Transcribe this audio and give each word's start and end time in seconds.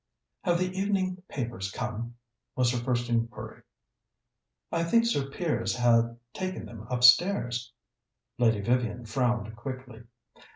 "Have 0.45 0.57
the 0.57 0.75
evening 0.75 1.21
papers 1.29 1.69
come?" 1.69 2.15
was 2.55 2.71
her 2.71 2.79
first 2.83 3.07
inquiry. 3.07 3.61
"I 4.71 4.83
think 4.83 5.05
Sir 5.05 5.29
Piers 5.29 5.75
had 5.75 5.91
them 6.01 6.19
taken 6.33 6.87
upstairs." 6.89 7.71
Lady 8.39 8.61
Vivian 8.61 9.05
frowned 9.05 9.55
quickly. 9.55 10.01